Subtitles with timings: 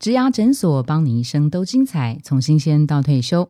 [0.00, 3.46] 植牙诊所，帮你一生都精彩，从新鲜到退休。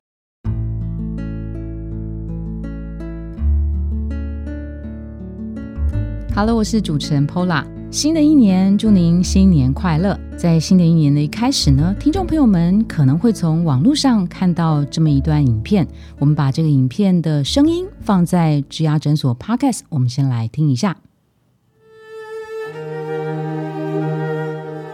[6.34, 7.64] Hello，我是主持人 Pola。
[7.92, 10.18] 新的一年，祝您新年快乐！
[10.36, 15.86] 在新的一年的一开始呢，听众朋友们可能会从网络上看到这么一段影片。
[16.18, 20.96] 我们把这个影片的声音放在植牙诊所 Podcast，我们先来听一下。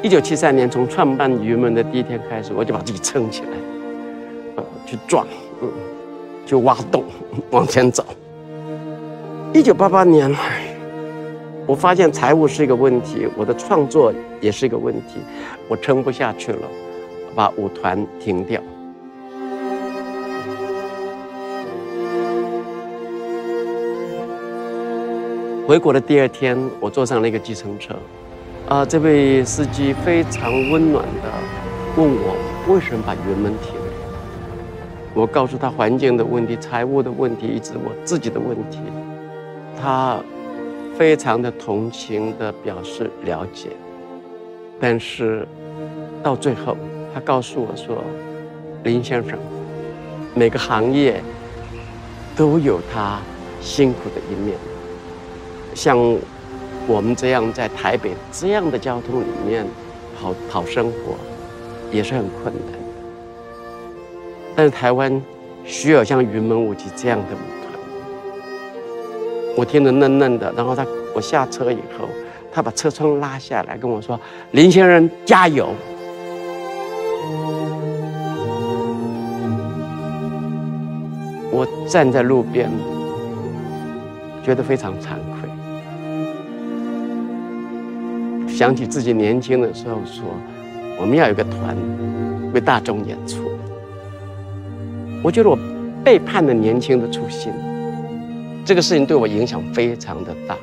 [0.06, 3.48] 一九七三年，从创办云门的第一天开始，我就把自己撑起来，
[4.54, 5.26] 呃，去撞，
[5.60, 5.68] 嗯，
[6.46, 7.02] 就挖洞，
[7.50, 8.06] 往前走。
[9.52, 10.32] 一九八八年。
[11.66, 15.18] 我发现财务是一个问题，我的创作也是一个问题，
[15.66, 16.68] 我撑不下去了，
[17.34, 18.62] 把舞团停掉。
[25.66, 27.96] 回国的第二天，我坐上了一个计程车，
[28.68, 31.32] 啊，这位司机非常温暖的
[31.96, 32.36] 问我
[32.68, 33.82] 为什么把云门停了。
[35.14, 38.78] 我告诉他环境的问题、财务的问题，以及我自己的问题，
[39.80, 40.18] 他。
[40.98, 43.68] 非常的同情的表示了解，
[44.80, 45.46] 但是
[46.22, 46.74] 到最后，
[47.12, 48.02] 他告诉我说
[48.82, 49.38] ：“林先生，
[50.34, 51.22] 每个行业
[52.34, 53.20] 都有他
[53.60, 54.56] 辛苦的一面。
[55.74, 55.98] 像
[56.86, 59.66] 我们这样在台北这样的交通里面
[60.20, 61.16] 讨讨生活，
[61.90, 62.78] 也是很困难的。
[64.54, 65.22] 但是台湾
[65.64, 67.38] 需要像云门舞集这样的舞。”
[69.58, 72.06] 我听得嫩嫩的，然后他我下车以后，
[72.52, 74.20] 他把车窗拉下来跟我说
[74.52, 75.70] ：“林先生加油。”
[81.50, 82.70] 我站在路边，
[84.44, 85.35] 觉得非常惭愧，
[88.56, 90.24] 想起自己年轻的时候说
[90.98, 91.76] ：“我们要有个团
[92.54, 93.50] 为大众演出。”
[95.22, 95.58] 我觉得我
[96.02, 97.52] 背叛了年轻的初心。
[98.64, 100.56] 这个事情对我影响非常的大。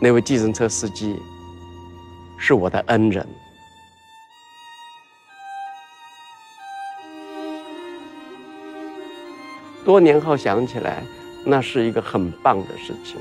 [0.00, 1.14] 那位计程车司机
[2.36, 3.24] 是我的恩人。
[9.84, 11.04] 多年后想起来，
[11.46, 13.16] 那是一个很棒的事情，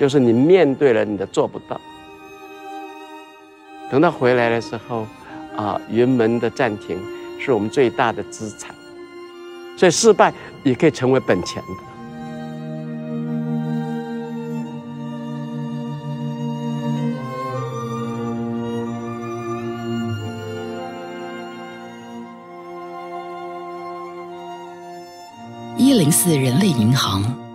[0.00, 1.78] 就是你面对了你的做不到，
[3.90, 5.06] 等到回来的时候，
[5.54, 6.98] 啊，云门的暂停
[7.38, 8.74] 是我们最大的资产。
[9.76, 11.68] 所以失败也可以成为本钱的。
[25.76, 27.49] 一零四人类银行。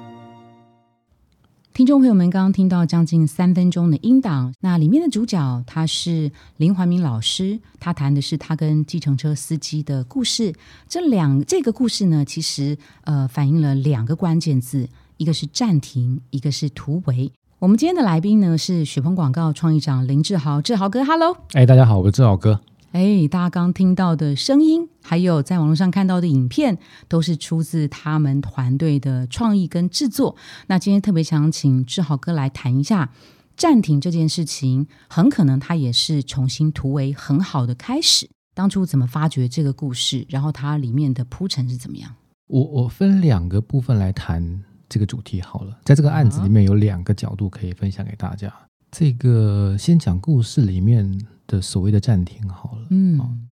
[1.75, 10.56] 听众朋友们，刚刚听到将近三分钟的音档，那里面的主角他是林怀民老师，他谈的是他跟计程车司机的故事。
[10.88, 14.88] 这两这个故事呢，其实呃反映了两个关键字，
[15.18, 17.30] 一个是暂停，一个是突围。
[17.59, 22.62] 我们今天的来宾呢是雪峰广告创意长林志豪，志豪哥，Hello，哎，大家好，我是志豪哥。
[22.96, 26.78] 哎，大家刚听到的声音，还有在网络上看到的影片，
[27.10, 30.38] 都是出自他们团队的创意跟制作。
[30.68, 33.12] 那今天特别想请志豪哥来谈一下
[33.58, 38.30] 暂停这件事情，很可能它也是重新突围很好的开始。
[38.54, 42.10] 当初怎么发掘这个故事，然后它里面的铺陈是怎么样？
[42.48, 48.50] 我我分两个部分来谈这个主题好了，在这个案子里面有两个角度可以分享给大家。
[48.90, 51.20] 这个先讲故事里面。
[51.48, 53.48] 的所谓的暂停好了，嗯，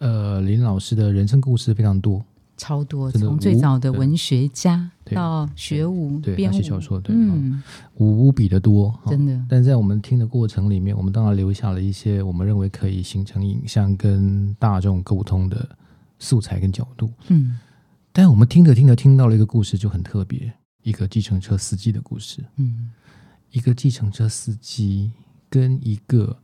[0.00, 2.24] 呃，林老师的人生故事非常多，
[2.56, 7.62] 超多，从最早的文学家到学武、编写小说，对，嗯，
[7.94, 9.44] 无比的多，真的。
[9.48, 15.68] 但在我们听的过程里面，我们当然留下了一些我们认为可以形成影像跟大众沟通的
[16.18, 17.58] 素材跟角度，嗯。
[18.12, 22.90] 但我们听着听着听到了一个故事就很特别，一个计程车司机的故事，嗯，
[23.52, 25.12] 一个计程车司机
[25.48, 26.36] 跟一个。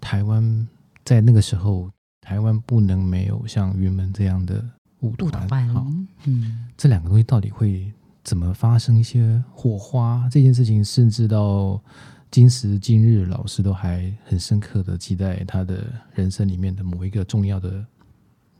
[0.00, 0.68] 台湾
[1.04, 1.90] 在那个时候，
[2.20, 4.64] 台湾不能没有像云门这样的
[5.00, 5.48] 舞团。
[5.68, 5.86] 好，
[6.26, 7.92] 嗯，这两个东西到底会
[8.22, 10.28] 怎么发生一些火花？
[10.30, 11.80] 这件事情，甚至到
[12.30, 17.84] 今时今日，老师都还很深刻的记在他的人生里面的某一个重要的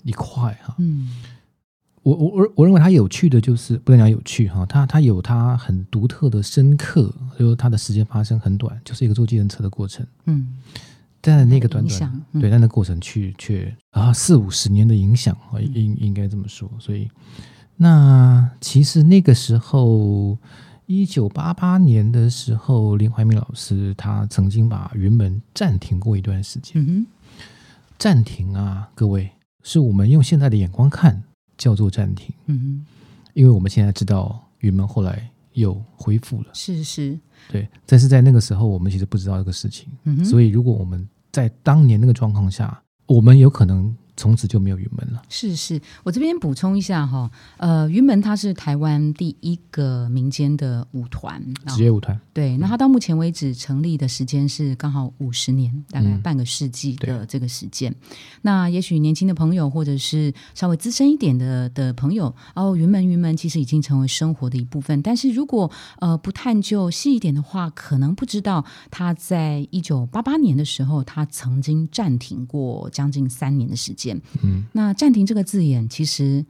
[0.05, 0.75] 一块哈。
[0.79, 1.11] 嗯，
[2.02, 10.06] 我我我我认为他有趣的就是不能讲有趣哈，他他有他很独特的深刻，就是他的时间发生很短，就是一个坐计程车的过程。
[10.25, 10.56] 嗯。
[11.23, 16.70] 在那个短短对，但那过程去却啊四五十年的影响啊，应应该这么说。
[16.79, 17.09] 所以
[17.76, 20.38] 那其实那个时候，
[20.87, 27.06] 一九八八年的时候，林怀民老师他曾经把云门暂停过一段时间。
[27.99, 29.31] 暂停啊，各位，
[29.65, 31.23] 是我们用现在的眼光看
[31.56, 32.32] 叫做暂停。
[32.47, 32.85] 嗯
[33.35, 37.17] 因为我们现在知道云门后来又恢复了，是是，
[37.50, 37.69] 对。
[37.87, 39.88] 但是在那个时候，我们其实不知道这个事情。
[40.05, 43.96] 嗯所以如果我们在当年那个状况下，我们有可能。
[44.19, 45.23] 从此就没有云门了。
[45.29, 52.20] 是是，我这边补充一下哈，呃，云门它是台湾第一个民间的舞团，职业舞团。
[52.35, 57.94] 对，那它到目前为止成立的时间是刚好五十年，大概半个世纪的这个时间。
[58.43, 65.00] 那也许年轻的朋友或者是稍微资深一点的的朋友，哦，云门云门其实已经成为生活的一部分。
[65.00, 65.70] 但是如果
[66.00, 74.07] 呃不探究细一点的话，可能不知道他在一九八八年的时候，他曾经暂停过将近三年的时间。
[74.43, 76.44] 嗯，那暂停这个字眼，其实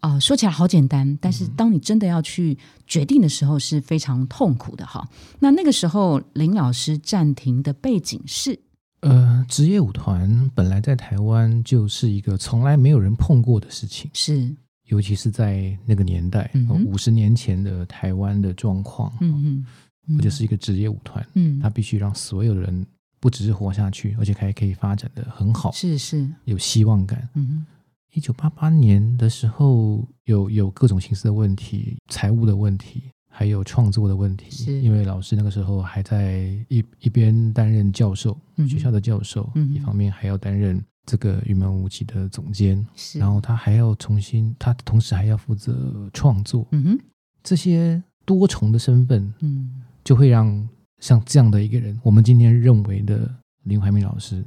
[0.00, 2.56] 啊说起来好简单，但是当你真的要去
[2.86, 5.08] 决定的时候，是非常痛苦的哈。
[5.38, 8.58] 那那个时候，林老师暂停的背景是，
[9.00, 14.54] 呃，职业舞团本来在台湾就是一个从来没有人碰过的事情，是，
[14.86, 16.50] 尤其是在那个年代，
[16.86, 19.64] 五十年前的台湾的状况，嗯
[20.08, 22.86] 嗯，就是一个职业舞团，嗯，他必须让所有人。
[23.20, 27.28] 不只是活下去，而且还可以发展的很好，是是，有希望感。
[27.34, 27.66] 嗯，
[28.12, 34.50] 一九八八年的时候，有有各种形式的问题，财务的问题，还有创作的问题。
[34.50, 38.38] 是，因为老师那个时候还在一一边担任教授，
[38.68, 46.66] 学校的教授，一方面还要担任这个云门舞集的总监，然后他还要重新，他同时还要负责创作。
[46.70, 46.98] 嗯哼，
[47.42, 50.68] 这些多重的身份，嗯，就会让。
[51.00, 53.28] 像这样的一个人，我们今天认为的
[53.64, 54.44] 林怀民老师，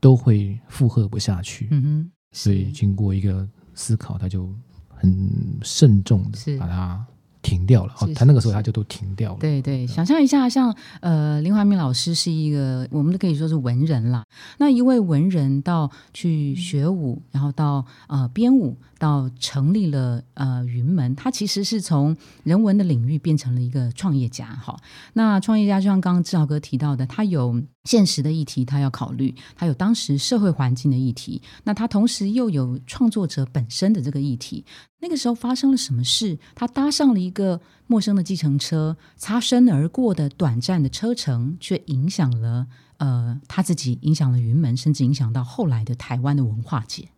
[0.00, 1.68] 都会负荷不下去。
[1.70, 4.52] 嗯哼，所以经过一个思考，他就
[4.88, 7.04] 很慎重的把它
[7.42, 7.94] 停掉了。
[8.00, 9.38] 哦，他那个时候他就都停掉了。
[9.40, 14.24] 对对，想象一下，像呃林怀民老师是一个，我们都可以说是文人啦。
[14.58, 18.76] 那一位文人到去学舞，然后到呃编舞。
[18.98, 24.78] 到成立了呃云门，他其实是从人文的领域变成了一个创业家哈。
[25.12, 34.64] 那创业家就像刚刚志豪哥提到的，他有现实的议题，他要考虑；他有当时社会环境的议题，那他同时又有创作者本身的这个议题。
[35.00, 36.36] 那个时候发生了什么事？
[36.56, 42.66] 他搭上了一个陌生的计程车，擦身而过的短暂的车程，却影响了
[42.96, 47.08] 呃他自己，影响了云门，甚至影响到后来的台湾的文化界。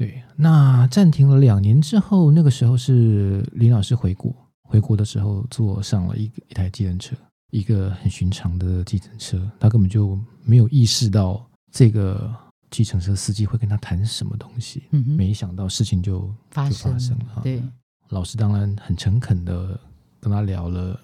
[0.00, 7.14] 对，那暂停了两年之后，那个时候是林老师回国，回国的时候坐上了一一台计程车，
[7.50, 12.34] 一个很寻常的计程车，他根本就没有意识到这个
[12.70, 17.42] 计程车司机会跟他谈什么东西，嗯没想到事情就发生了。
[17.42, 17.62] 对，
[18.08, 19.78] 老师当然很诚恳的
[20.18, 20.98] 跟他聊了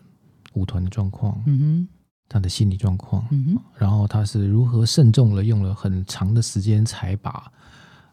[0.54, 1.88] 舞团的状况，嗯哼，
[2.30, 7.52] 他的心理状况，嗯哼，然后他是如何慎重了用了很长的时间才把。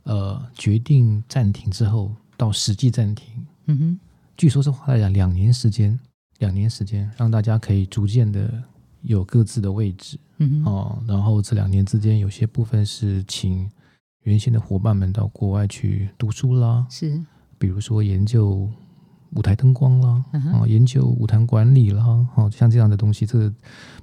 [0.03, 3.99] 呃，决定暂停之后到实际暂停，嗯哼，
[4.35, 5.97] 据说是花了两年时间，
[6.39, 8.61] 两年时间让大家可以逐渐的
[9.03, 13.69] 有各自的位置，嗯哼，哦，然后这两年之间有些部分是请
[14.23, 17.21] 原先的伙伴们到国外去读书啦，是，
[17.57, 18.69] 比如说研究
[19.35, 23.53] 舞台灯光啦，啊，研究舞台管理啦，哦，像这样的东西，这个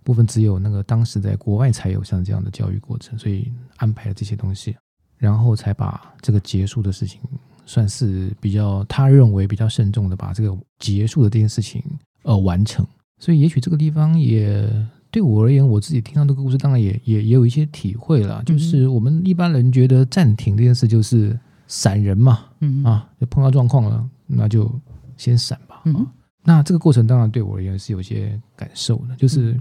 [0.03, 4.75] 部分只有那个当时在国外才有像这样的教育过程，所以安排了这些东西。
[5.21, 7.21] 然后才把这个结束的事情，
[7.67, 11.81] 算是比较他认为比较慎重的把这个结束的这件事情
[12.23, 12.85] 呃完成。
[13.19, 14.67] 所以也许这个地方也
[15.11, 18.43] 对我而言，我自己听到这个故事，当然也也 也有一些体会了。
[18.45, 24.73] 就是我们一般人觉得暂停这件事就是闪人嘛，嗯啊，就碰到状况了，那就
[25.19, 25.83] 先闪吧。
[25.85, 26.07] 嗯，
[26.43, 29.61] 那这个过程当然对我而言是有些感受的，就是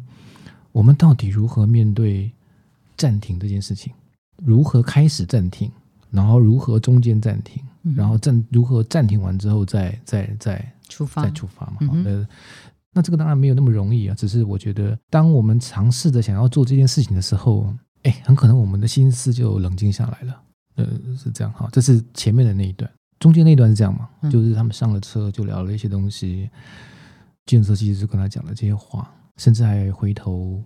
[0.72, 2.32] 我们到底如何面对
[2.96, 3.92] 暂停这件事情。
[4.46, 5.72] 如何开始暂停，
[6.10, 7.62] 然后如何中间暂停，
[7.96, 12.04] 然后暂如何暂停完之后再再再出发再出发嘛？
[12.06, 12.28] 呃，
[12.94, 14.16] 那这个当然没有那么容易啊。
[14.16, 20.42] 只是我觉得，当我们尝试着想要做这件事情的时候，哎，很可能我们的心思就冷静下来了。
[20.76, 20.86] 呃，
[21.18, 21.68] 是这样哈。
[21.72, 24.10] 这是前面的那一段，中间那一段是这样嘛？
[24.30, 26.50] 就是他们上了车就聊了一些东西，
[27.46, 30.64] 建设其实就跟他讲了这些话，甚至还回头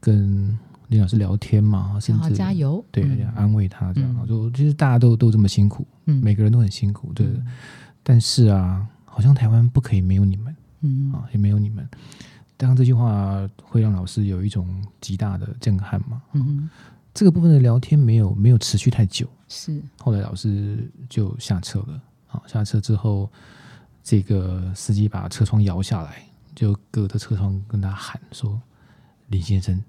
[0.00, 0.58] 跟。
[0.94, 7.26] 林老师聊天嘛，甚至加油，对，安慰他这样，就其实大家都都这么辛苦，嗯，每个人都很辛苦，对。
[8.04, 11.84] 但是啊，好像台湾不可以没有你们，嗯啊，也没有你们。
[12.56, 14.68] 当然这句话会让老师有一种
[15.00, 16.70] 极大的震撼嘛，嗯。
[17.12, 19.82] 这个部分的聊天没有没有持续太久，是。
[19.98, 23.28] 后来老师就下车了，好，下车之后，
[24.02, 26.22] 这个司机把车窗摇下来，
[26.54, 28.60] 就隔着车窗跟他喊说
[29.26, 29.82] ：“林先生，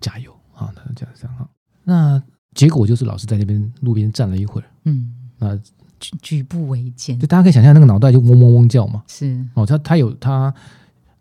[0.00, 1.48] 加油！”啊，他这样这样哈。
[1.84, 2.22] 那
[2.54, 5.56] 结果就是老师在那边路边站了一会儿，嗯，那
[6.00, 10.52] 举举步维艰，就大家可以想象那个脑袋就嗡嗡嗡叫嘛，是哦，他他有他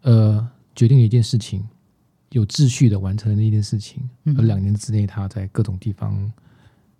[0.02, 1.64] 呃决定了一件事情，
[2.32, 6.32] 有秩序的完成了那件事情，而两年之内他在各种地方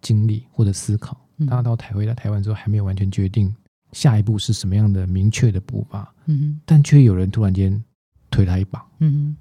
[0.02, 3.54] 经历或者思考，他到台回到台湾之后还没有完全决定
[3.92, 7.84] 下一步是什么样的明确的步伐，嗯但却有人突然间
[8.30, 9.36] 推他一把，嗯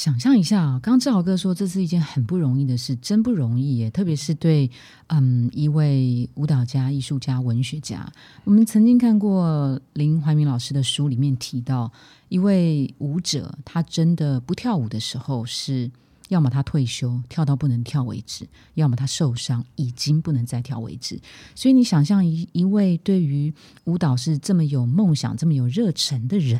[0.00, 3.90] 想象一下啊，刚刚志豪哥说这是一件很不容易的事，真不容易耶！
[3.90, 4.70] 特别是对
[5.08, 8.10] 嗯一位舞蹈家、艺术家、文学家，
[8.44, 11.92] 我们曾经看过林怀民老师的书里面提到，
[12.30, 15.90] 一位舞者他真的不跳舞的时候，是
[16.30, 21.20] 要么他退休跳到不能跳为止，要么他受伤已经不能再跳为止。
[21.54, 23.52] 所以你想象一一位对于
[23.84, 26.58] 舞蹈是这么有梦想、这么有热忱的人，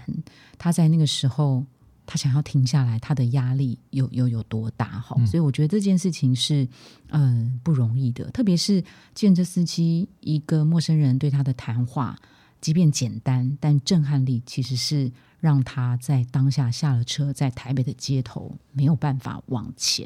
[0.59, 1.65] 他在那个时候。
[2.11, 4.99] 他想要停下来，他的压力有有有多大？
[4.99, 6.67] 哈，所以我觉得这件事情是
[7.11, 8.29] 嗯不容易的。
[8.33, 8.83] 特别是
[9.15, 12.19] 见这司机一个陌生人对他的谈话，
[12.61, 20.05] 即便简单，但震撼力其实是让他在当下下了车，在台北的街头没有办法往前。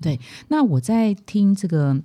[0.00, 1.96] 对，那我在听这个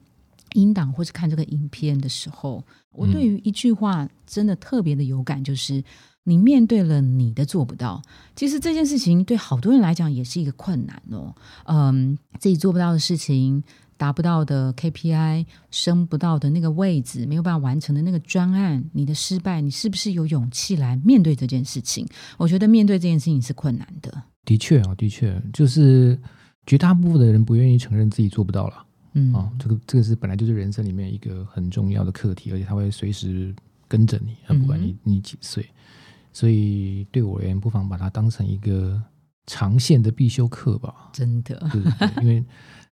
[0.53, 5.83] 音档或是看这个影片的时候，我对于一句话真的特别的有感，就是。
[6.23, 8.01] 你面对了你的做不到，
[8.35, 11.35] 其实这件事情对好多人来讲也是一个困难哦。
[11.65, 13.63] 嗯，自己做不到的事情，
[13.97, 22.07] 达不到的 KPI，升不到的那个位置，没有办法完成的那个专案，你的失败，你是不是有勇气来面对这件事情？
[22.37, 24.23] 我觉得面对这件事情是困难的。
[24.45, 26.19] 的确啊，的确，就是
[26.67, 28.85] 绝大部分的人不愿意承认自己做不到了。
[29.13, 33.53] 嗯啊，这个这个是本来就是人生里面一个很重要的课题，而且他会随时
[33.87, 35.67] 跟着你，不管你你几岁。
[36.33, 39.01] 所以对我而言，不妨把它当成一个
[39.45, 41.09] 长线的必修课吧。
[41.11, 41.61] 真的，
[42.21, 42.43] 因为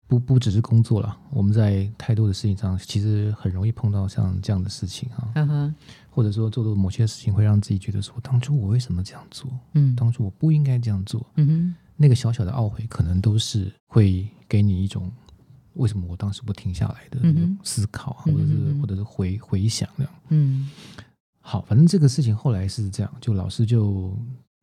[0.06, 5.28] 不不只是工作了，我们在太多的事情上，其实很容易碰到像这样的事情哈。
[5.34, 5.74] 嗯哼，
[6.10, 9.50] 或者说做的某些事情，会让自己觉得说，当初我为什么这样做？
[9.74, 11.26] 嗯，当初我不应该这样做。
[11.34, 15.10] 嗯哼，那个小小的懊悔，可能都是会给你一种
[15.74, 20.12] 为什么我当时不停下来的那种思考，或者是或者是回回想这样。
[20.28, 20.70] 嗯。
[21.48, 24.12] 好，反正这个事情后来是这样，就老师就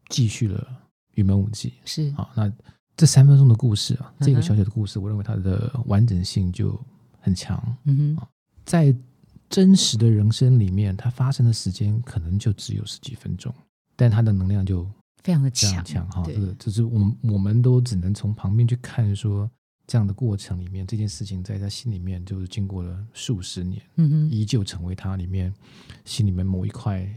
[0.09, 0.67] 继续了
[1.15, 1.71] 云门舞集。
[1.85, 2.51] 是啊，那
[2.97, 6.77] 这三分钟的故事啊，这个小小的故事，我认为它的完整性就
[7.21, 7.57] 很强。
[7.85, 8.27] 嗯哼，
[8.65, 8.93] 在
[9.49, 13.55] 真实的人生里面，它发生的时间可能就只有十几分钟，
[13.95, 14.85] 但它的能量就
[15.23, 16.21] 非常的强强哈。
[16.25, 19.49] 这个就是我们我们都只能从旁边去看说。
[19.85, 25.53] 这样的过程里面，这件事情在他心里面就是经过了数十年，嗯哼，依旧成为他里面
[26.05, 27.07] 心里面某一块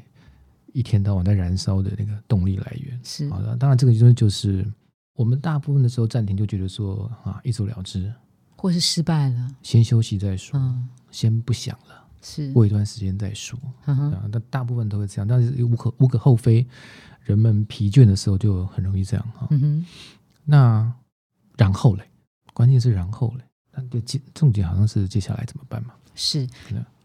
[0.73, 2.99] 一天到晚在燃烧的那个动力来源。
[3.05, 4.67] 是好的，当然这个就是就是
[5.15, 8.13] 我们大部分的时候暂停，就觉得说啊，一走了之，
[8.57, 10.61] 或是失败了，先休息再说，
[11.11, 13.57] 先不想了，是过一段时间再说。
[13.85, 16.67] 啊，但大部分都会这样，但是无可无可厚非，
[17.23, 19.47] 人们疲倦的时候就很容易这样哈。
[19.51, 19.87] 嗯哼，
[20.45, 20.93] 那
[21.57, 22.03] 然后嘞？
[22.57, 25.93] 关键是然后嘞，那就接重点好像是接下来怎么办嘛？
[26.15, 26.49] 是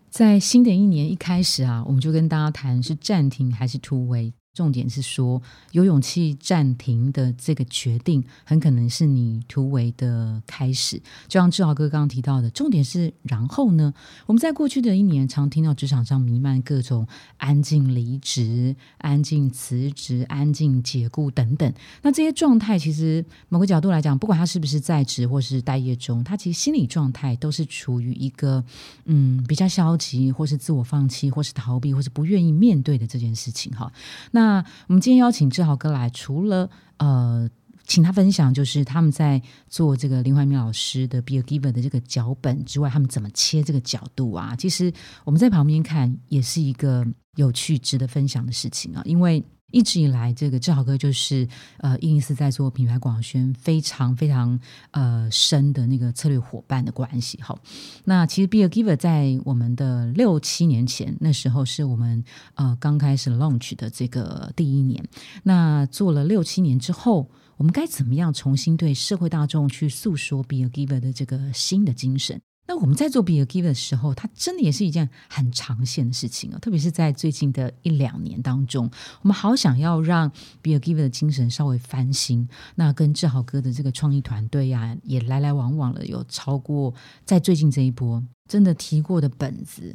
[0.09, 4.33] 在新的一年一开始啊，我们就跟大家谈是暂停还是突围。
[4.53, 5.41] 重点是说，
[5.71, 11.01] 有勇气暂停的这个决定，很可能是你突围的开始。
[11.29, 13.93] 就像志豪哥刚刚提到的，重点是然后呢？
[14.25, 21.73] 我们在过去的一年，常听到职场上弥漫各种安静离职、安静辞职、安静解雇等等。
[22.01, 28.61] 那这些状态，其实某个角度来讲，不管他是不是在职或是待业中，他其实心理状态都是处于一个
[29.05, 33.71] 嗯比较消极，或是自我放弃，或是逃避，或是不愿意面对的这件事情。
[33.71, 33.89] 哈，
[34.31, 34.40] 那。
[34.41, 36.67] 那我们今天邀请志豪哥来，除了
[36.97, 37.47] 呃，
[37.85, 44.55] 请他分享就是他们在做这个林怀民老师的《Be a Giver》的这个脚本之外，他们怎么切这个角度啊？
[44.55, 44.91] 其实
[45.23, 47.05] 我们在旁边看也是一个
[47.35, 49.43] 有趣、值得分享的事情啊，因为。
[49.71, 51.47] 一直以来，这个志豪哥就是
[51.77, 54.59] 呃，伊林斯在做品牌广宣非常非常
[54.91, 57.37] 呃深的那个策略伙伴的关系。
[57.41, 57.57] 哈，
[58.05, 62.23] 那其实 Be a Giver 在我们的六七年前，那时候是我们
[62.55, 65.03] 呃刚开始 launch 的这个第一年。
[65.43, 72.41] 那做了六七年之后，我们该怎么样重新对社会大众去诉说 Be a Giver 的这个新的精神？
[72.71, 76.59] 那我们在做 Be a Giver 的时候，它真的也是一件很长线的事情哦！
[76.59, 78.89] 特别是在最近的一两年当中，
[79.23, 80.29] 我们好想要让
[80.61, 82.47] Be a Giver 的精神稍微翻新。
[82.75, 86.93] 那跟志豪哥的这个创意团队呀，也来来往往了，有超过
[87.25, 89.93] 在最近这一波真的提过的本子，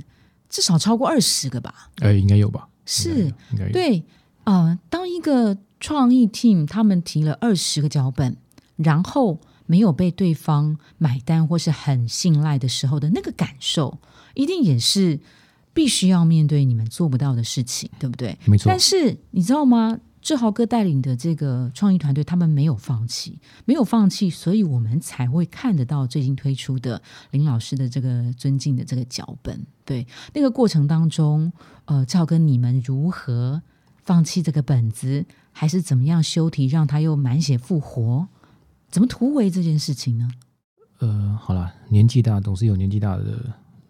[0.50, 1.88] 至少超过二十个吧？
[2.00, 2.68] 哎，应该有吧？
[2.84, 4.04] 是，应该对
[4.44, 4.78] 啊。
[4.90, 8.36] 当一个创意 team 他们提了二十个脚本，
[8.76, 9.40] 然后。
[9.66, 13.98] 没有被对方买单或是很信赖的时候的那个感受，
[14.34, 15.20] 一定也是
[15.74, 18.38] 必须要面对你们做不到的事情，对不对？
[18.46, 18.64] 没错。
[18.66, 20.00] 但是你知道吗？
[20.22, 29.64] 志豪哥带领的这个创意团队，他们没有放弃，没有放弃，所以我们才会看得到最近推出的林老师的这个尊敬的这个脚本。
[29.84, 30.04] 对
[30.34, 31.52] 那个过程当中，
[31.84, 33.62] 呃，志豪哥，你们如何
[34.02, 38.26] 放弃这个本子，还是怎么样修题，让他又满血复活？
[38.96, 40.26] 怎么突围这件事情呢？
[41.00, 43.38] 呃，好了，年纪大总是有年纪大的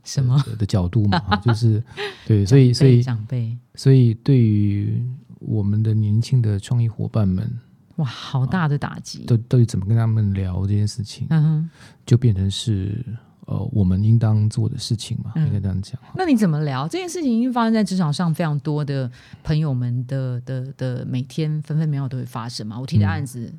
[0.03, 1.81] 什么的角度嘛， 就是
[2.27, 5.01] 对，所以所以长辈，所以对于。
[5.39, 7.49] 我们的年轻的创意伙伴们，
[7.97, 9.25] 哇，好大的打击！
[9.27, 11.27] 到到底怎么跟他们聊这件事情？
[11.29, 11.71] 嗯哼，
[12.07, 13.05] 就变成是
[13.45, 16.01] 呃，我们应当做的事情嘛，应该这样讲。
[16.17, 17.31] 那你怎么聊这件事情？
[17.31, 19.09] 已经发生在职场上，非常多的
[19.45, 22.81] 朋友们的的的每天分分秒秒都会发生嘛。
[22.81, 23.53] 我提的案子，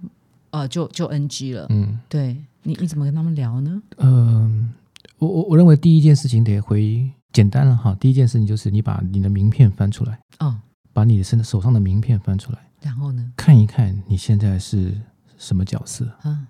[0.52, 1.66] 呃，就就 NG 了。
[1.70, 3.82] 嗯，对你你怎么跟他们聊呢？
[3.98, 4.74] 嗯，
[5.18, 7.96] 我我我认为第一件事情得回简单了哈。
[8.00, 10.20] 第一件事情就是你把你的名片翻出来。
[10.40, 10.60] 哦。
[10.94, 13.32] 把你的身手上的名片翻出来，然后呢？
[13.38, 15.00] 看一看你现在是
[15.38, 16.12] 什么角色？
[16.24, 16.48] 啊，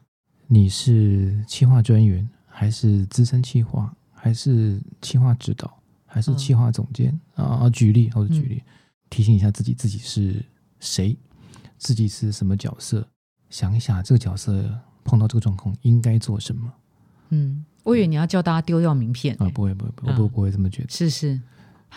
[0.47, 7.19] 你是企划专员，还是资深企划，还是企划指导，还是企划总监？
[7.35, 8.63] 啊，举例或者举例，
[9.09, 10.41] 提醒一下自己自己是
[10.79, 11.17] 谁，
[11.77, 13.05] 自己是什么角色？
[13.49, 14.63] 想一想这个角色
[15.03, 16.73] 碰到这个状况应该做什么？
[17.29, 20.89] 嗯，我以为你要叫大家丢掉名片啊，不会不会，我不不会这么觉得。
[20.89, 21.39] 是是。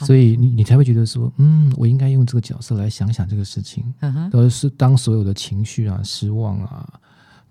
[0.07, 3.93] 所以你你才会觉得说，嗯，我应该用这个角色来想想这个事情，
[4.31, 7.01] 都是当所有的情绪啊、失望啊、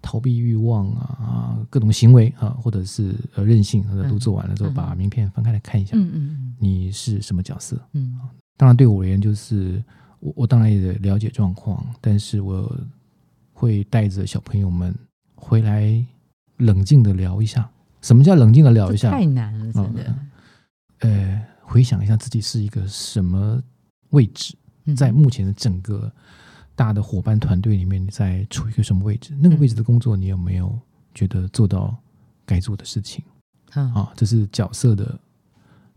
[0.02, 7.78] 逃避欲望啊、各种行为啊，或者是呃任性，都做完了之后，把名片翻开来看一下，嗯嗯你是什么角色？
[7.92, 8.18] 嗯，
[8.56, 9.84] 当然对我而言，就是
[10.22, 12.74] 我我当然也了解状况，但是我
[13.60, 14.96] 会带着小朋友们
[15.36, 16.06] 回来
[16.58, 17.70] 冷静的聊一下。
[18.02, 19.12] 什么叫冷静的聊一下？
[19.12, 20.16] 太难了，真的。
[21.00, 21.42] 呃。
[21.72, 23.62] 回想一下自己是一个什么
[24.10, 24.58] 位置，
[24.98, 26.12] 在目前的整个
[26.76, 29.38] 大的伙伴团队里面，你在处于一个什么位置？
[29.40, 30.76] 那个位置的工作，你有没有
[31.14, 31.96] 觉得做到
[32.44, 33.24] 该做的事情？
[33.72, 35.20] 啊，这是角色的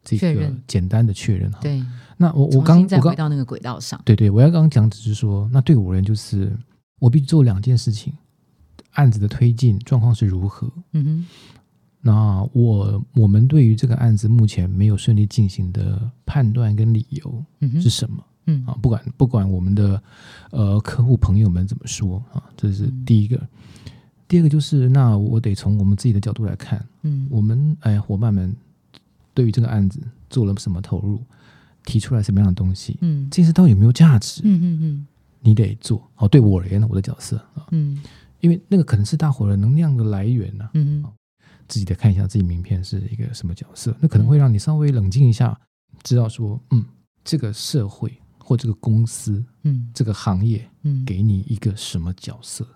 [0.04, 1.50] 这个简单的确认。
[1.62, 1.82] 对，
[2.18, 6.54] 那我我刚我刚到那个轨道上，对对，我要刚刚讲只是说，那对我而言就是
[7.02, 8.12] 我必须做两件事情：
[8.92, 10.70] 案子的推进状况是如何？
[10.92, 11.26] 嗯哼。
[12.00, 17.44] 那我我们对于这个案子目前没有顺利进行的判断跟理由
[17.80, 18.24] 是什么？
[18.46, 20.00] 嗯啊，不管不管我们的
[20.50, 23.40] 呃客户朋友们怎么说啊，这是第一个。
[24.28, 28.54] 第二个就是，那我得从我们自己的角度来看，嗯，我们哎伙伴们
[29.34, 31.20] 对于这个案子做了什么投入，
[31.84, 34.40] 提出来什么样的东西，嗯，这事到底有没有价值？
[34.44, 35.06] 嗯嗯嗯，
[35.42, 36.10] 你得做。
[36.16, 38.02] 哦，对我而言，我的角色啊，嗯，
[38.40, 41.04] 因为那个可能是大伙的能量的来源呢，嗯。
[41.68, 45.58] 自己得看一下自己名片是一个什么角色，那可能会让你稍微冷静一下，
[46.02, 46.84] 知道说，嗯，
[47.24, 52.66] 这个社会或这个公司，嗯，这个行业，嗯，给你一个什么角色？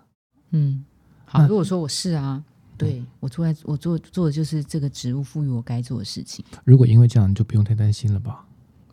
[0.49, 0.83] 嗯，
[1.25, 2.43] 好，如果说我是啊，
[2.75, 6.43] 对我做在我做做的就是这个职务赋予我该做的事情。
[6.63, 8.47] 如果因为这样，你就不用太担心了吧？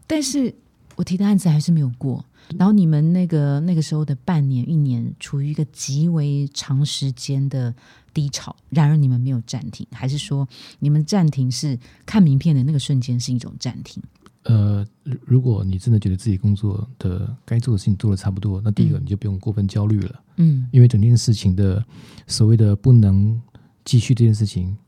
[0.07, 0.55] 但是
[0.97, 2.25] 我提的案子还是没有过，
[2.59, 7.75] 然后你们那个那个时候的半年、一年，处于一个极为长时间的。
[8.15, 11.77] 低潮，然而你们没有暂停，还是说你们暂停是
[12.07, 14.01] 看名片的那个瞬间是一种暂停？
[14.45, 14.87] 呃，
[15.25, 21.85] 如果你真的觉得自己工作的该做的事情做的差不多，那第一个你就不用过分焦虑了，嗯，因为整件事情的
[22.29, 23.43] 所谓的不能
[23.85, 24.79] 继续这件事情，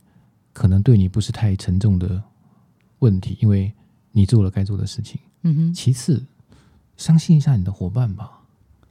[0.52, 2.22] 可能对你不是太沉重的
[3.00, 3.72] 问题，因为
[4.12, 5.18] 你做了该做的事情。
[5.46, 5.74] 嗯哼。
[5.74, 6.24] 其次，
[6.96, 8.40] 相信一下你的伙伴吧，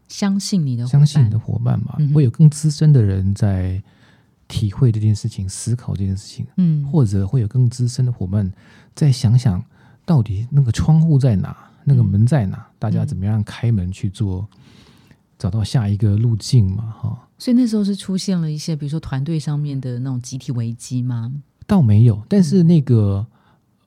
[0.07, 3.81] 相信你的，相信你的伙伴吧，会有更资深的人在。
[4.47, 8.53] 体会这件事情，思考这件事情，嗯，或者会有更资深的伙伴
[8.93, 9.59] 再想想
[10.05, 14.47] 到底那个窗户在哪，那个门在哪，大家怎么样开门去做，
[15.39, 17.27] 找到下一个路径嘛，哈。
[17.39, 21.33] 所以那时候是出现了一些，比如说团队上面的那种集体危机吗？
[21.65, 23.25] 倒没有，但是那个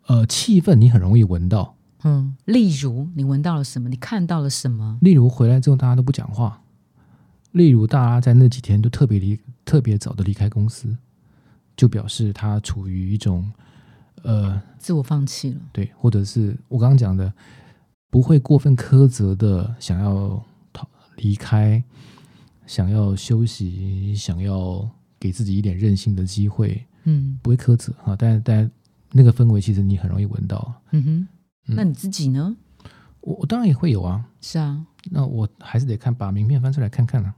[0.08, 3.88] 呃气氛你很容易闻到，嗯，例如你闻到了什么？
[3.88, 4.98] 你看到了什么？
[5.00, 6.62] 例如回来之后大家都不讲话。
[7.52, 10.94] 例如，大家在那几天都特别离特别早的离开公司，
[11.74, 13.50] 就表示他处于一种
[14.22, 17.32] 呃自我放弃了，对，或者是我刚刚讲的，
[18.10, 20.40] 不会过分苛责的想要
[20.74, 21.82] 逃离开，
[22.66, 28.70] 想要休息，想要给自己一点任性的机会，嗯，不会苛责啊，但但
[29.10, 31.28] 那个氛围其实你很容易闻到，嗯哼，
[31.68, 32.56] 那你自己呢？
[33.20, 37.34] 我我当然也会有啊，是啊，那我还是得看把名片翻出来看看啊。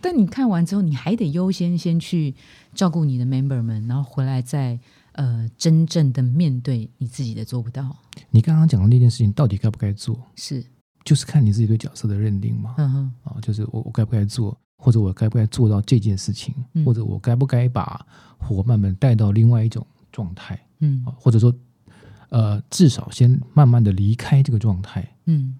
[0.00, 2.34] 但你看完之后，你还得优先先去
[2.74, 4.78] 照顾你的 member 们，然后回来再
[5.12, 7.94] 呃真正的面对你自己的做不到。
[8.30, 10.18] 你刚刚讲的那件事情，到底该不该做？
[10.36, 10.64] 是，
[11.04, 12.74] 就是看你自己对角色的认定嘛。
[12.78, 16.54] 嗯哼，啊，就是我我该不该做，或者我该不该做到这件事情，
[16.84, 18.04] 或者我该不该把
[18.38, 20.58] 伙伴们带到另外一种状态？
[20.78, 21.54] 嗯，或者说，
[22.30, 25.06] 呃，至少先慢慢的离开这个状态。
[25.26, 25.56] 嗯，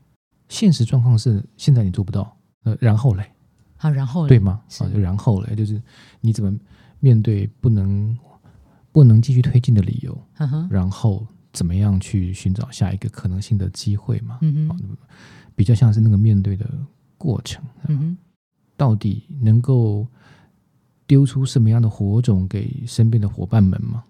[0.49, 3.31] 现实状况是现在你做不到，呃，然后嘞？
[3.77, 4.61] 好，然后对吗？
[4.79, 5.81] 啊，就然后嘞，就是
[6.21, 6.53] 你怎么
[6.99, 8.17] 面对不能
[8.93, 10.19] 不能继续推进的理由？
[10.69, 14.39] 然后怎么样去寻找下一个可能性的机会嘛？
[14.43, 14.97] 嗯哼，
[15.55, 16.69] 比较像是那个面对的
[17.17, 17.65] 过程。
[17.89, 18.17] 嗯哼，
[18.77, 20.07] 到底能够
[21.07, 24.05] 丢出什么样的火种给身边的伙伴们吗？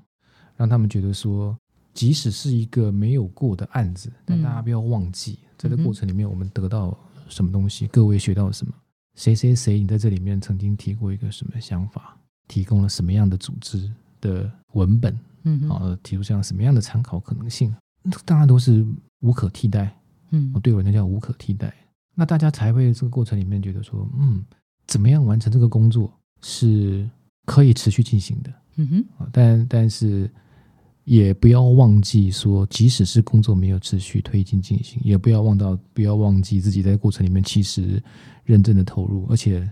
[0.57, 1.57] 让他们觉得说，
[1.93, 6.97] 即使是一个没有过的案子，但大家不要忘记，在这过程里面我们得到
[7.29, 8.73] 什么东西，各位学到了什么。
[9.17, 12.17] 谁谁谁，你在这里面曾经提过一个什么想法？
[12.49, 15.19] 提供了什么样的组织的文本？
[15.43, 17.75] 嗯，啊，提出这样什么样的参考可能性？
[18.25, 18.87] 大家都是
[19.21, 19.95] 无可替代。
[20.31, 21.75] 嗯，对我那叫无可替代。
[22.15, 24.45] 那大家才会这个过程里面觉得说，嗯，
[24.87, 27.09] 怎么样完成这个工作是
[27.47, 28.53] 可以持续进行的？
[28.77, 30.31] 嗯哼，但但是。
[31.11, 38.01] 也不要忘记说，即使是工作没有持续推进进行，也不要忘到不要忘记自己在过程里面其实
[38.45, 39.69] 认真的投入，而且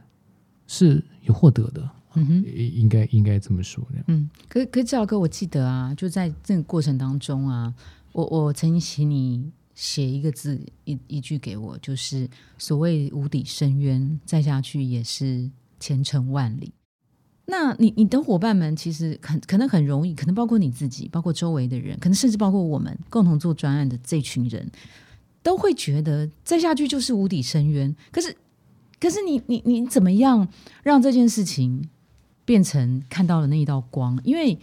[0.67, 1.89] 是有获得的。
[2.15, 3.87] 嗯哼，应该应该这么说。
[4.09, 7.73] 嗯，可可志豪哥，我记得啊，就在这个过程当中啊，
[8.11, 15.49] 我我曾经请你写一个字一一句给我，就是所谓无底深渊，再下去也是
[15.79, 16.73] 前程万里。
[17.51, 24.71] 那你你的伙伴们其实很可能很容易，可能包括你自己，包括周围的人，可能甚至包括我们共同做专案的这群人，
[25.43, 27.97] 都会觉得再下去就是无底深渊。
[28.13, 28.37] 可是，
[29.01, 30.47] 可是你你你怎么样
[30.83, 31.89] 让这件事情
[32.45, 34.21] 变成看到了那一道光？
[34.25, 34.59] 因为，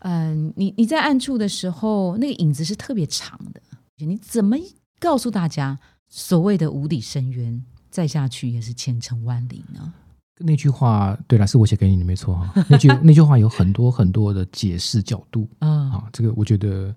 [0.00, 3.60] 嗯，你你在暗处的时候，那个影子是特别长的。
[3.96, 4.54] 你怎么
[5.00, 5.78] 告诉大家
[6.10, 9.94] 所谓的无底深渊，再下去也是前程万里呢？
[10.40, 12.52] 那句话对了，是我写给你的，没错哈。
[12.68, 16.94] 那句那句话有很多很多的解释角度啊，这个我觉得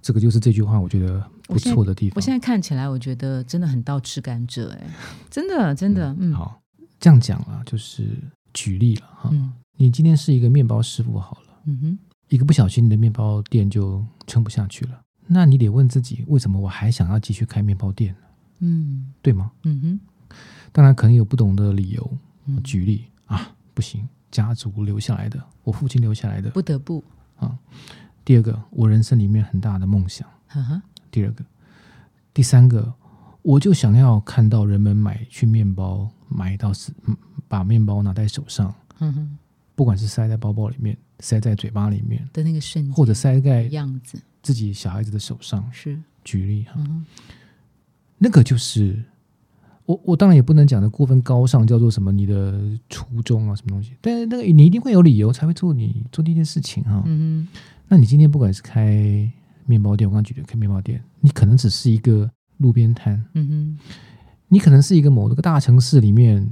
[0.00, 2.14] 这个就是这句话我觉得不错的地方。
[2.16, 4.86] 我现在看起来，我觉得真的很到吃甘蔗，哎，
[5.28, 6.32] 真的真的，嗯。
[6.32, 6.60] 好，
[6.98, 8.08] 这样讲啊，就是
[8.54, 9.30] 举例了哈。
[9.76, 15.00] 你今天是一个面包师傅好了，嗯哼，一个不小心，你的面包店就撑不下去了。
[15.26, 18.20] 那你得问自己，为什么我还想要继续开面包店呢？
[18.60, 19.50] 嗯，对吗？
[19.64, 20.36] 嗯哼，
[20.70, 22.18] 当然可能有不同的理由。
[22.62, 27.02] 举例啊，不行，家族留下来的，我父亲留下来的，不得不
[27.36, 27.58] 啊。
[28.24, 30.28] 第二个，我人生里面很大的梦想。
[31.10, 31.44] 第二个，
[32.32, 32.92] 第三个，
[33.42, 36.92] 我就想要看到人们买去面包，买到是
[37.48, 38.74] 把面包拿在手上，
[39.74, 46.80] 不管是塞在包包里面，塞在嘴巴里面的那个瞬间，或者塞在样子自己小孩子的手上，是举例哈，
[48.18, 49.02] 那个就是。
[49.90, 53.92] 我我当然也不能讲的过分高尚，叫做什么你的初衷啊，什么东西？
[54.00, 57.02] 但是那个你一定会有理由才会做你做那件事情哈。
[57.06, 57.48] 嗯
[57.88, 59.28] 那你今天不管是开
[59.66, 63.20] 面包店，我刚举的开面包店，你可能只是一个路边摊。
[63.34, 63.78] 嗯哼。
[64.52, 66.48] 你可能是一个某个大城市里面，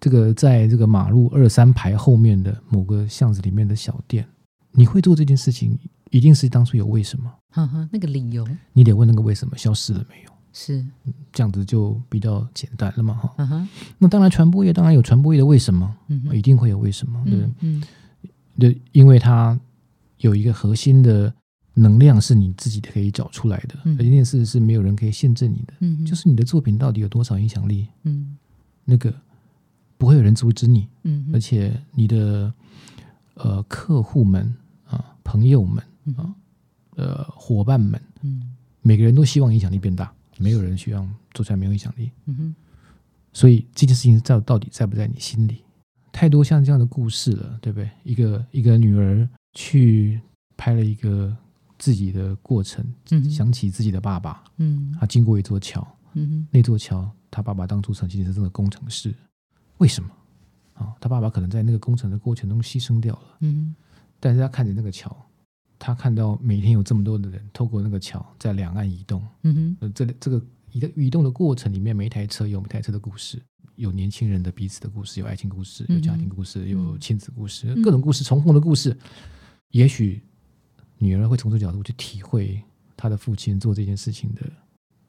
[0.00, 4.26] 这个在这个马路二三排后面的某个巷子里面的小店，
[4.72, 5.78] 你会做这件事情，
[6.10, 7.30] 一定是当初有为什么？
[7.50, 10.33] 哈哈，那个理由，你得问那个为什么消失了没有？
[10.54, 10.82] 是。
[11.30, 15.94] 这样子就比较简单了嘛哈，那当然传播业当然有传播业的为什么，
[16.32, 17.82] 一定会有为什么对，嗯，
[18.56, 19.58] 对，因为它
[20.18, 21.34] 有一个核心的
[21.74, 28.38] 能量是你自己可以找出来的，而这件事是没有人可以限制你的，嗯，就是你的作品到底有多少影响力，嗯，
[28.84, 29.12] 那个
[29.98, 32.54] 不会有人阻止你，嗯，而且你的
[33.34, 34.54] 呃客户们
[34.86, 35.82] 啊朋友们
[36.16, 36.32] 啊
[36.94, 40.14] 呃伙伴们，嗯，每个人都希望影响力变大。
[40.38, 42.54] 没有人需要做出来没有影响力，嗯哼，
[43.32, 45.64] 所以这件事情在到底在不在你心里？
[46.12, 47.90] 太多像这样的故事了，对不对？
[48.02, 50.20] 一个一个女儿去
[50.56, 51.36] 拍了一个
[51.78, 59.14] 自己的过程，嗯，想起自己的爸爸，嗯，他经过一座桥，嗯哼，那座桥他爸爸当初曾经是这个工程师，
[59.78, 60.10] 为什么？
[60.74, 63.74] 啊，他爸爸可能在那个工程的过程中牺牲掉了，嗯，
[64.20, 65.16] 但是他看着那个桥。
[65.78, 70.40] 他看到每天有这么多的人透过那个桥在两岸移动，嗯哼，这这个
[70.72, 73.42] 移的移动的过程里面，每一台车有每台车的故事，
[73.76, 78.96] 有年轻人的彼此的故事，有爱情故事，有家庭故事，有亲子故事，各种故事重逢的故事。
[79.70, 80.22] 也许
[80.98, 82.62] 女儿会从这角度去体会
[82.96, 84.42] 她的父亲做这件事情的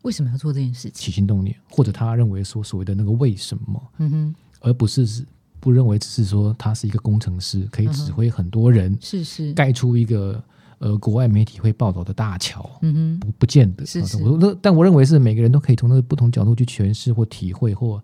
[0.01, 0.93] 为什么要做这件事情？
[0.93, 5.25] 起心动念，或者他认为说所谓的那个为什么，嗯哼，而不是是
[5.59, 9.51] 不认为只是说他是一个工程师，可以指挥很多人，是是。
[9.53, 10.43] 盖出一个
[10.85, 13.83] 呃国外媒体会报道的大桥，嗯哼，不不见得。
[13.83, 17.99] 是是，我说，但我认为是每个人都可以从那个不同角度去诠释或体会或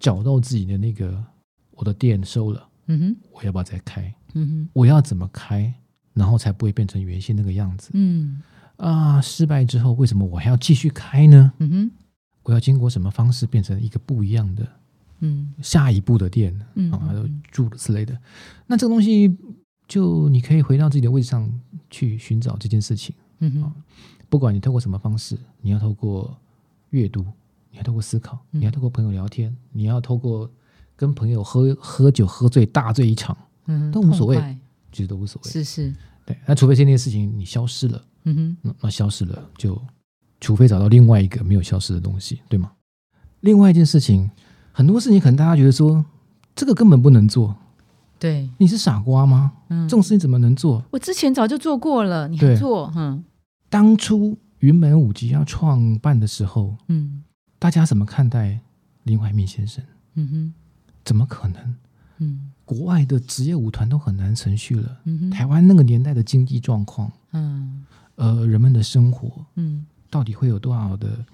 [0.00, 1.22] 找到自己的那个
[1.72, 4.14] 我的店收了，嗯哼，我要不要再开？
[4.32, 5.70] 嗯哼，我要怎么开，
[6.14, 7.90] 然后才不会变成原先那个样子？
[7.92, 8.40] 嗯
[8.78, 11.52] 啊，失败之后为什么我还要继续开呢？
[11.58, 11.90] 嗯哼，
[12.44, 14.66] 我要经过什么方式变成一个不一样的？
[15.20, 17.12] 嗯，下一步的店，嗯啊，
[17.50, 18.16] 住之类的。
[18.66, 19.34] 那这个东西，
[19.86, 21.48] 就你可以回到自己的位置上
[21.90, 23.14] 去寻找这件事情。
[23.40, 23.72] 嗯哼，
[24.28, 26.36] 不管你透过什么方式，你要透过
[26.90, 27.24] 阅读，
[27.70, 30.50] 你要透过思考，你要透过朋友聊天，你要透过
[30.96, 34.56] 跟朋友喝喝酒喝醉大醉一场，嗯，都无所谓，
[34.92, 35.50] 其实都无所谓。
[35.50, 35.94] 是是，
[36.24, 36.36] 对。
[36.46, 39.80] 那除非这件事情你消失了，嗯哼，那那消失了就，
[40.40, 42.72] 除非找到另外一个没有消失的东西，对吗？
[43.40, 44.30] 另外一件事情。
[44.72, 46.04] 很多事情可能大家觉得说，
[46.54, 47.56] 这个根本不能做。
[48.18, 49.52] 对，你是傻瓜吗？
[49.68, 50.82] 嗯，这种事情怎么能做？
[50.90, 52.92] 我之前早就做过了，你还做？
[52.96, 53.24] 嗯，
[53.68, 57.22] 当初云门舞集要创办的时候，嗯，
[57.58, 58.58] 大家怎么看待
[59.04, 59.84] 林怀民先生？
[60.14, 60.54] 嗯哼，
[61.04, 61.74] 怎么可能？
[62.18, 64.96] 嗯，国外的职业舞团都很难程序了。
[65.04, 71.24] 嗯哼，台湾那个年代的经济状况，嗯，呃，人们的生活，嗯，到底会有多少的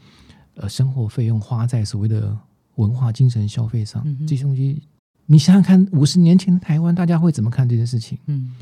[0.55, 2.37] 呃生活费用花在所谓的？
[2.77, 4.83] 文化精神消费上，这些东西，
[5.27, 8.19] 你想想看，五十年前的台湾，大家会怎么看这件事情？
[8.27, 8.53] 嗯，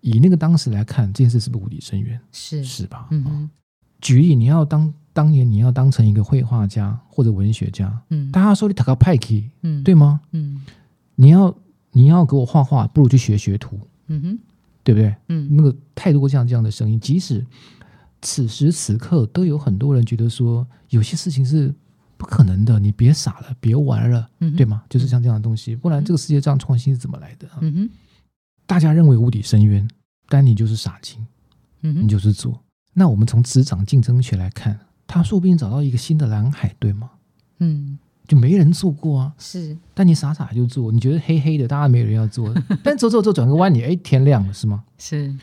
[0.00, 2.18] 以那个当时来看，这件事是不是无底深渊？
[2.32, 3.08] 是是吧？
[3.10, 3.50] 嗯，
[4.00, 10.20] 举例，你要当当年你要当成一个绘画家或者文学家，嗯，大家说你塔个派克，嗯，对吗？
[10.30, 10.64] 嗯，
[11.16, 11.54] 你要
[11.92, 14.38] 你要给我画画，不如去学学徒，嗯哼，
[14.82, 15.14] 对不对？
[15.28, 17.44] 嗯，那个太多像这样的声音，即使
[18.22, 21.74] 此时此刻，都有很多人觉得说，有些事情是。
[22.20, 24.82] 不可能的，你别傻了，别玩了，对吗？
[24.90, 27.48] 就是像这样的东西，不然这个世界这样创新是怎么来的？
[27.62, 27.90] 嗯哼，
[28.66, 29.88] 大家认为无底深渊，
[30.28, 31.26] 但你就是傻精，
[31.80, 32.62] 嗯哼，你就是做。
[32.92, 37.10] 那我们从职场竞争学来看，他说不定找到一个新的蓝海，对吗？
[37.60, 39.74] 嗯，就没人做过啊，是。
[39.94, 42.54] 但你傻傻就做，你觉得黑黑的，大家没有人要做，
[42.84, 44.84] 但走走走，转个弯，你哎，天亮了，是吗？
[44.98, 45.34] 是。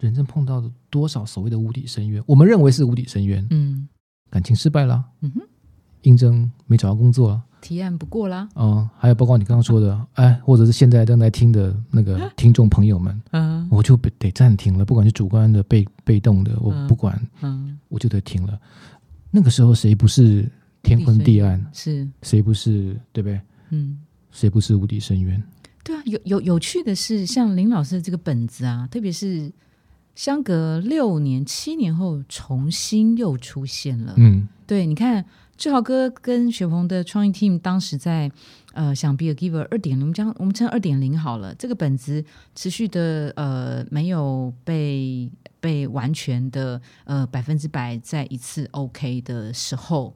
[0.00, 2.22] 人生碰到的多少所谓的无底深渊？
[2.26, 3.88] 我们认为是无底深渊，嗯，
[4.28, 5.40] 感情失败了，嗯哼。
[6.06, 8.48] 应征没找到工作，提案不过啦。
[8.54, 14.84] 嗯，还有包括你刚刚说的，哎，或者是现在正在听的那个 听众朋友们，嗯，我就得暂停了。
[14.84, 18.56] 不管是主观的、被被动的，我不管，嗯，我就得停了。
[19.32, 20.48] 那个时候谁不是
[20.82, 21.60] 天昏地暗？
[21.72, 23.40] 是谁不是对不对？
[23.70, 23.98] 嗯，
[24.30, 25.42] 谁不是无底深渊？
[25.82, 29.52] 对啊，有有有趣的是，像林老师的这个本子啊，特别是
[30.14, 34.14] 相隔六年、七年后重新又出现了。
[34.18, 35.24] 嗯，对，你看。
[35.56, 38.30] 志豪哥跟雪鹏的创意 team 当时在
[38.74, 41.54] 呃想 be a giver 二点零，我们将我们称二点零好了。
[41.54, 42.22] 这个本子
[42.54, 50.14] 持续的呃没有被被完全的呃百分之百在一次 OK 的时候，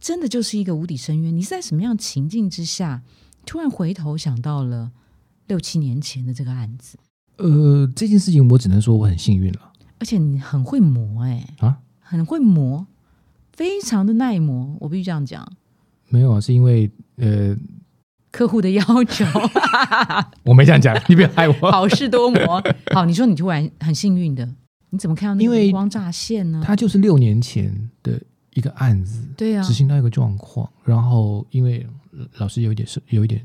[0.00, 1.36] 真的就是一个无底深渊。
[1.36, 3.02] 你是在什么样情境之下，
[3.44, 4.90] 突然回头想到了
[5.48, 6.96] 六七年前的这个案子？
[7.36, 12.86] 呃，这件事情我只能说我很幸运了，而且你很会磨哎啊，很会磨。
[13.52, 15.46] 非常的耐磨，我必须这样讲。
[16.08, 17.56] 没有啊，是因为呃
[18.30, 19.24] 客户的要求。
[20.44, 21.54] 我没这样讲，你不要害我。
[21.70, 22.62] 好事多磨。
[22.92, 24.48] 好，你说你突然很幸运的，
[24.90, 26.62] 你怎么看到那个光乍现呢？
[26.64, 28.20] 他就是六年前的
[28.54, 31.86] 一个案子，对啊，执行到一个状况，然后因为
[32.38, 33.42] 老师有一点受，有一点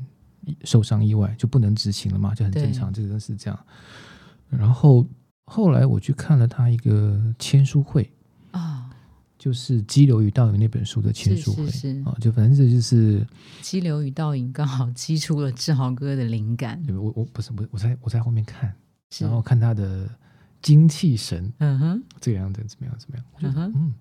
[0.64, 3.58] 受伤意外，就不能执行了嘛，就很正常，这个是这样。
[4.50, 5.06] 然后
[5.44, 8.17] 后来我去看了他一个签书会啊。
[9.38, 11.64] 就是《激流与倒影》那本书的签书会
[12.04, 13.20] 啊，就反正这就是
[13.62, 16.82] 《激流与倒影》刚好激出了志豪哥的灵感。
[16.88, 18.74] 我我不是我我在我在后面看，
[19.20, 20.10] 然后看他的
[20.60, 23.24] 精气神，嗯哼，这个样子怎么样怎么样？
[23.32, 23.94] 我觉得嗯，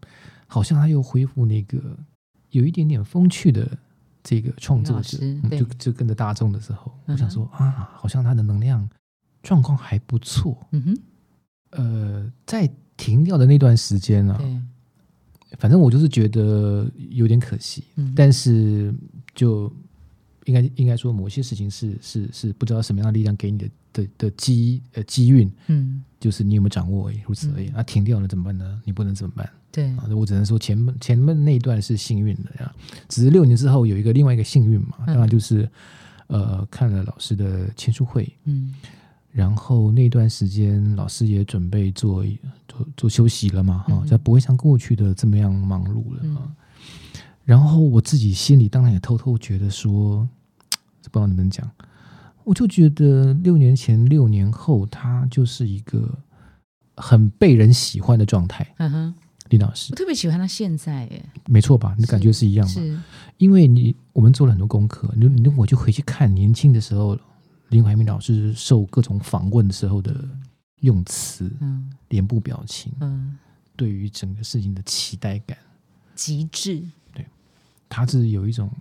[0.48, 1.96] 好像他又恢复那个
[2.50, 3.78] 有一点点风趣的
[4.24, 5.20] 这个创作者，
[5.52, 8.90] 就就跟着大众的时候，我想说啊，好像他的能量
[9.44, 10.68] 状况还不错。
[10.72, 10.98] 嗯哼，
[11.70, 14.36] 呃，在停掉的那段时间呢。
[15.58, 17.84] 反正我就是觉得有点可惜，
[18.16, 18.94] 但是
[19.34, 19.72] 就
[20.46, 27.68] 应该应该说某些事情是是是不知道什么样的力量给你的的的机呃机运，嗯，就是你有没有掌握而已，如此而已。
[27.70, 28.82] 啊，停掉了怎么办呢？
[28.84, 29.50] 你不能怎么办？
[29.72, 32.76] 对啊，我只能说前面前面那一段是幸运的呀，
[33.08, 35.70] 只是六年之后有一个另外一个幸运嘛，当然就是
[36.28, 38.74] 呃看了老师的签书会，嗯。
[39.32, 42.24] 然后那段时间，老师也准备做
[42.68, 46.52] 做做休息了嘛，哈，就不会像过去的这么样忙碌了啊。
[47.44, 50.28] 然后我自己心里当然也偷偷觉得说，
[51.04, 51.70] 不知道能不能讲。
[52.44, 56.18] 我就觉得六年前、六年后，他就是一个
[56.96, 58.66] 很被人喜欢的状态。
[58.78, 59.16] 嗯哼，
[59.50, 61.96] 李老师，我特别喜欢他现在，耶，没错吧？
[62.00, 62.74] 你感觉是一样吗？
[62.74, 62.98] 是，
[63.38, 67.18] 因为你我们做了很多功课，你你我就回去看年轻的时候，
[67.70, 70.16] 林怀民老师受各种访问的时候的
[70.82, 73.38] 用词、嗯，脸部表情，嗯，
[73.76, 75.58] 对于整个事情的期待感，
[76.16, 76.82] 极致。
[77.14, 77.26] 对，
[77.88, 78.72] 他是有一种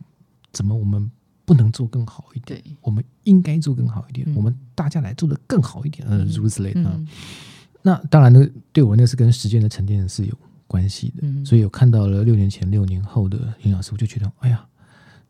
[0.52, 1.10] 怎么我们。
[1.46, 4.26] 不能做更好一点，我们应该做更好一点。
[4.34, 7.00] 我们大家来做的更好一点，呃，如此类的。
[7.82, 11.44] 那当然呢，对我那是跟时间的沉淀是有关系的。
[11.44, 14.66] 所以我看到了六年前、六年后的林老师，我就觉得，哎呀，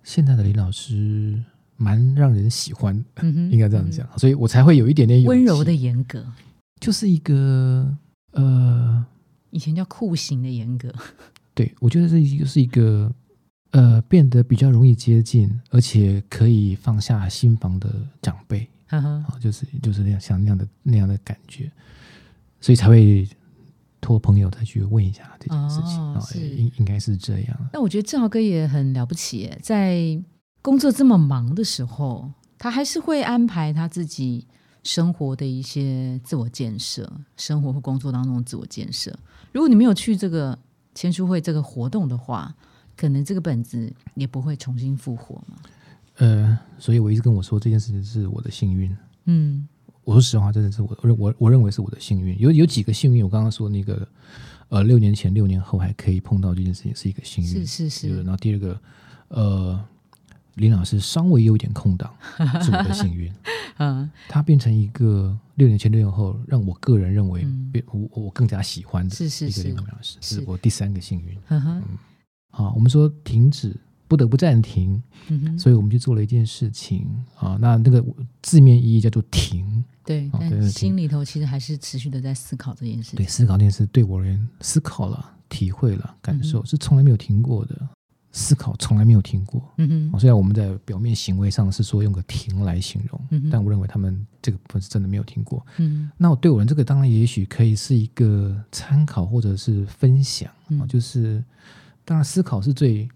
[0.05, 1.39] 现在的林老师
[1.77, 2.95] 蛮让人喜欢，
[3.51, 4.07] 应该这样讲。
[4.19, 6.25] 所以我才会有一点点温柔的严格，
[6.81, 7.97] 就是一个
[8.33, 9.05] 呃，
[9.51, 10.93] 以前叫酷刑的严格。
[11.55, 13.13] 对，我觉得这就是一个。
[13.73, 21.71] 呃，变得比较容易接近，而且可以放下心房的长辈，啊，就是就是那样像那样的那样的感觉，
[22.59, 23.29] 所以才会
[24.01, 26.25] 托朋友再去问一下这件事情啊，
[26.57, 27.71] 应应该是这样。
[27.71, 30.19] 那我觉得志豪哥也很了不起，在
[30.67, 34.45] 工作这么忙的时候，他还是会安排他自己
[34.83, 39.17] 生活的一些自我建设，生活和工作当中的自我建设。
[39.53, 40.59] 如果你没有去这个
[40.93, 42.53] 签书会这个活动的话，
[42.97, 45.57] 可能这个本子也不会重新复活嘛？
[46.17, 48.97] 呃，所以我一直跟我说这件事情是我的幸运。
[49.27, 49.69] 嗯，
[50.03, 52.37] 我说实话，真的是我我我认为是我的幸运。
[52.41, 54.09] 有有几个幸运，我刚刚说那个，
[54.71, 57.51] 呃，六年前、六年后还可以碰到这件事情，是一个幸运。
[57.51, 58.17] 是是是。
[58.25, 58.81] 然后第二个，
[59.29, 59.85] 呃，
[60.57, 62.15] 林老师稍微有一点空档，
[62.63, 63.33] 是我的幸运。
[63.79, 71.39] 嗯，他变成一个六年前、六年后，让我个人认为变我我更加喜欢的一个林老师，是我第三个幸运。
[71.49, 71.83] 嗯。
[72.53, 73.77] 啊，我们说停止，
[74.09, 75.03] 不得不暂停，
[75.59, 77.07] 所以我们就做了一件事情
[77.39, 77.59] 啊。
[77.61, 78.03] 那那个
[78.41, 83.15] 字面意义叫做停，对，但心里头其实还是持续的在思考这件事。
[83.15, 87.89] 对，思考这件事对我而言，思考了、体会了、感受是从来没有停过的，
[88.37, 89.63] 思考从来没有停过。
[89.79, 93.21] 嗯哼，虽然我们在表面行为上是说用个停来形容，
[93.51, 95.65] 但我认为他们这个部分是真的没有停过。
[95.79, 101.43] 嗯，那我对我们这个当然也许可以是一个参考或者是分享啊，就是。
[102.09, 103.09] 当然，思考是最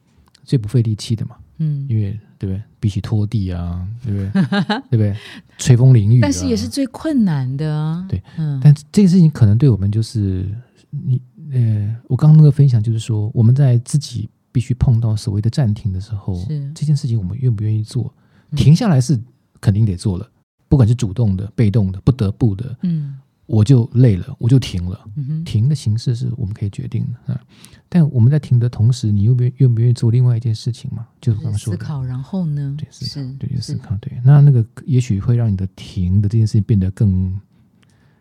[0.42, 1.36] 最不费力气的嘛。
[1.58, 2.60] 嗯，因为对不对？
[2.80, 4.42] 比起拖地啊，对不对？
[4.90, 5.16] 对不对？
[5.58, 8.04] 吹风淋雨，但是也是最困难的啊。
[8.08, 8.58] 对，嗯。
[8.60, 10.44] 但这件事情可能对我们就是
[10.90, 16.36] 你呃，我刚刚那个分享就是说，我们在自己必须碰到所谓的暂停的时候，
[16.74, 18.12] 这件事情我们愿不愿意做？
[18.56, 19.20] 停下来是
[19.60, 20.30] 肯定得做了，
[20.68, 23.18] 不管是主动的、被动的、不得不的，嗯。
[23.46, 25.04] 我就累了，我就停了。
[25.44, 27.40] 停的形式是我们可以决定的啊。
[27.88, 31.04] 但我们在停的同时，你愿不愿不愿意做另外一件事情嘛？
[31.20, 32.76] 就是刚刚说的思考，然后呢？
[32.78, 34.20] 对，思考，对，思考，对。
[34.24, 37.40] 那那个也许会让你的停的这件事情变得更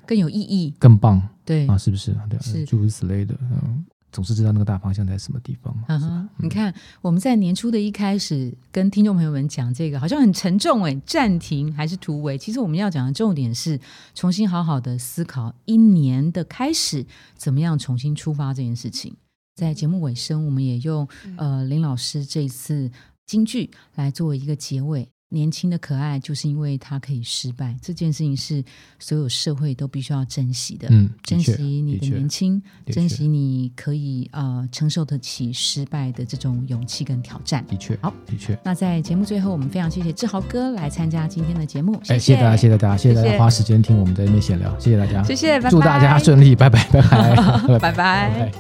[0.08, 1.22] 更有意义，更棒。
[1.46, 2.18] 对啊，是不是？
[2.28, 3.86] 对，诸如此类的，嗯。
[4.12, 5.76] 总是知道那个大方向在什么地方。
[5.88, 12.38] 嗯哼，你看我们在年初的一开始跟听众朋友们讲这个，好像很沉重哎，暂停还是突围？
[12.38, 13.80] 其实我们要讲的重点是
[14.16, 19.16] 重新好好的思考一年的开始，怎么样重新出发这件事情。
[19.56, 22.90] 在节目尾声，我们也用呃林老师这一次
[23.26, 25.08] 京剧来作为一个结尾。
[25.32, 27.76] 年轻的可爱，就是因为他可以失败。
[27.82, 28.64] 这件事情是
[28.98, 30.88] 所有社会都必须要珍惜的。
[30.90, 37.64] 嗯，珍惜你的年轻，珍惜你可以呃承受得起失败的这种勇气跟挑战。
[37.68, 38.58] 的确，好，的确。
[38.64, 41.94] 那在节目最后，我们非常谢谢志豪哥来参加今天的节目。
[42.08, 44.78] 哎，谢谢大家，谢谢大家，谢谢大家花时间听我们在那边闲聊。
[44.80, 48.52] 谢谢大家，谢谢，祝大家顺利， 拜拜，拜拜，拜拜。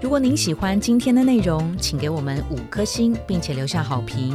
[0.00, 4.34] 如果您喜欢今天的内容，请给我们五颗星，并且留下好评。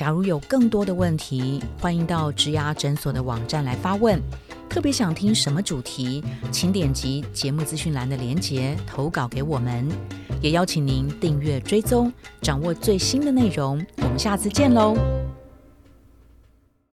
[0.00, 4.18] 假如有更多的问题，欢迎到植牙诊所的网站来发问。
[4.66, 9.86] 特别想听什么主题，请点击节目资讯栏的连结投稿给我们。
[10.40, 12.10] 也邀请您订阅追踪，
[12.40, 13.84] 掌握最新的内容。
[13.98, 14.96] 我们下次见喽！